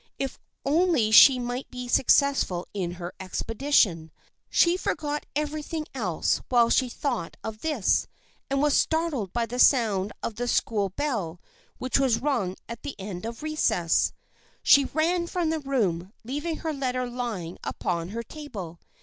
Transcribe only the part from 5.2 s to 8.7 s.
everything else while she thought of this, and